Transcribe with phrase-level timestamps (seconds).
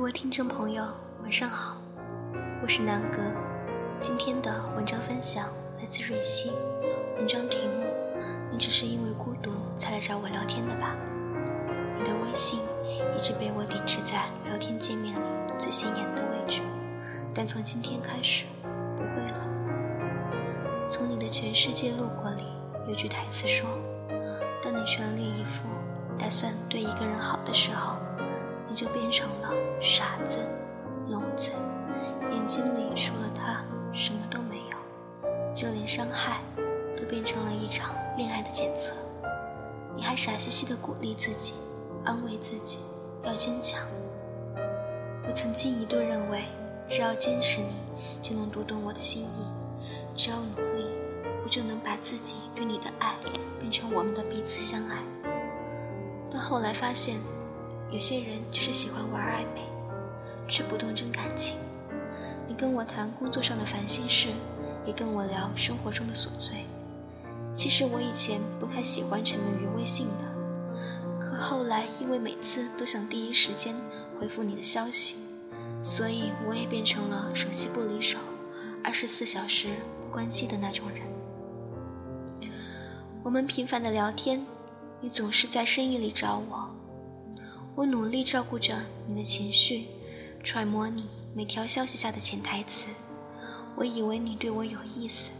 [0.00, 0.82] 各位听众朋友，
[1.22, 1.76] 晚上好，
[2.62, 3.18] 我是南哥。
[4.00, 5.46] 今天的文章分享
[5.78, 6.52] 来自瑞希，
[7.18, 7.84] 文章题目：
[8.50, 10.96] 你只是因为孤独才来找我聊天的吧？
[11.98, 12.60] 你的微信
[13.14, 15.20] 一直被我顶置在聊天界面里
[15.58, 16.62] 最显眼的位置，
[17.34, 18.46] 但从今天开始
[18.96, 20.88] 不会了。
[20.88, 22.44] 从你的全世界路过里
[22.88, 23.68] 有句台词说：
[24.64, 25.68] 当你全力以赴
[26.18, 27.98] 打算对一个人好的时候。
[28.70, 30.38] 你就变成了傻子、
[31.08, 31.50] 聋子，
[32.30, 36.40] 眼睛里除了他什么都没有，就连伤害
[36.96, 38.94] 都变成了一场恋爱的检测。
[39.96, 41.54] 你还傻兮兮的鼓励自己，
[42.04, 42.78] 安慰自己
[43.24, 43.84] 要坚强。
[45.26, 46.44] 我曾经一度认为，
[46.86, 49.42] 只要坚持，你就能读懂我的心意；
[50.16, 50.86] 只要努力，
[51.42, 53.16] 我就能把自己对你的爱
[53.58, 55.02] 变成我们的彼此相爱。
[56.30, 57.18] 但后来发现。
[57.90, 59.62] 有些人就是喜欢玩暧昧，
[60.48, 61.58] 却不懂真感情。
[62.46, 64.28] 你跟我谈工作上的烦心事，
[64.86, 66.64] 也跟我聊生活中的琐碎。
[67.56, 73.74] 其实我以前不太喜欢沉迷于微信的，可后来因为每次都想第一时间
[74.18, 75.16] 回复你的消息，
[75.82, 78.18] 所以我也变成了手机不离手、
[78.84, 79.68] 二十四小时
[80.06, 82.50] 不关机的那种人。
[83.22, 84.46] 我们频繁的聊天，
[85.00, 86.69] 你总是在深夜里找我。
[87.80, 89.86] 我努力照顾着你的情绪，
[90.44, 92.88] 揣摩你每条消息下的潜台词。
[93.74, 95.30] 我以为你对我有意思，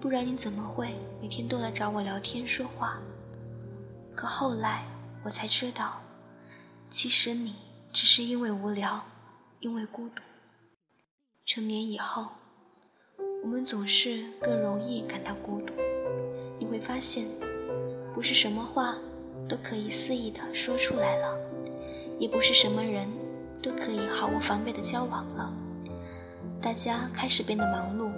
[0.00, 2.98] 不然你怎么会每天都来找我聊天说话？
[4.12, 4.82] 可后来
[5.22, 6.00] 我才知道，
[6.90, 7.54] 其实你
[7.92, 9.00] 只是因为无聊，
[9.60, 10.20] 因为孤独。
[11.46, 12.26] 成年以后，
[13.44, 15.72] 我们总是更容易感到孤独。
[16.58, 17.28] 你会发现，
[18.12, 18.96] 不是什么话
[19.48, 21.38] 都可以肆意的说出来了。
[22.18, 23.08] 也不是什么人
[23.62, 25.52] 都可以毫无防备的交往了，
[26.60, 28.10] 大家开始变得忙碌，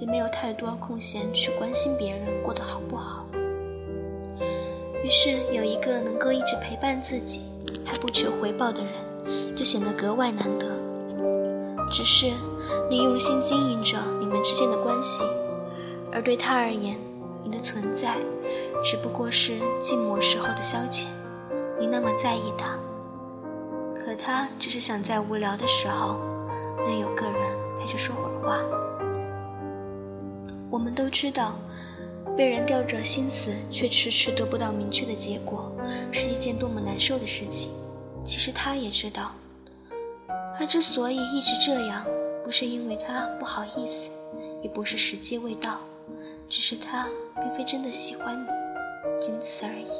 [0.00, 3.26] 也没有太多空闲去关心别人过得好不好。
[5.04, 7.42] 于是有一个能够一直陪伴自己
[7.84, 8.92] 还不求回报的人，
[9.54, 10.66] 就显得格外难得。
[11.92, 12.26] 只是
[12.90, 15.22] 你用心经营着你们之间的关系，
[16.12, 16.98] 而对他而言，
[17.44, 18.16] 你的存在
[18.82, 21.06] 只不过是寂寞时候的消遣。
[21.78, 22.76] 你那么在意他。
[24.06, 26.20] 可他只是想在无聊的时候，
[26.86, 28.62] 能有个人陪着说会儿话。
[30.70, 31.56] 我们都知道，
[32.36, 35.72] 被人吊着心思却迟迟得不到明确的结果，
[36.12, 37.72] 是一件多么难受的事情。
[38.24, 39.32] 其实他也知道，
[40.56, 42.06] 他之所以一直这样，
[42.44, 44.12] 不是因为他不好意思，
[44.62, 45.80] 也不是时机未到，
[46.48, 47.08] 只是他
[47.42, 48.46] 并非真的喜欢你，
[49.20, 49.90] 仅此而已。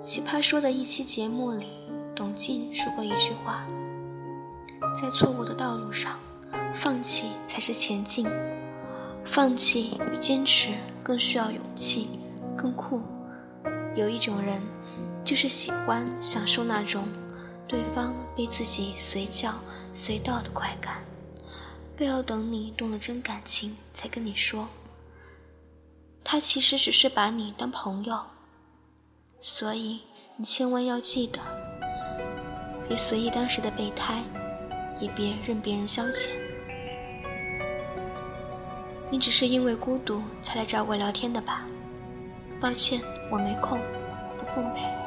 [0.00, 1.81] 奇葩说的一期节目里。
[2.14, 3.66] 董静说过一句话
[5.00, 6.18] ：“在错误的道路上，
[6.74, 8.26] 放弃才是前进。
[9.24, 12.08] 放弃比坚持更需要勇气，
[12.56, 13.00] 更酷。
[13.94, 14.60] 有一种人，
[15.24, 17.08] 就是喜欢享受那种
[17.66, 19.54] 对方被自己随叫
[19.94, 21.02] 随到的快感，
[21.96, 24.68] 非要等你动了真感情才跟你说。
[26.22, 28.20] 他其实只是把你当朋友，
[29.40, 30.00] 所以
[30.36, 31.40] 你千万要记得。”
[32.92, 34.22] 别随意当时的备胎，
[35.00, 36.28] 也别任别人消遣。
[39.08, 41.66] 你只是因为孤独才来找我聊天的吧？
[42.60, 43.80] 抱歉，我没空，
[44.38, 45.01] 不奉陪。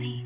[0.00, 0.24] me.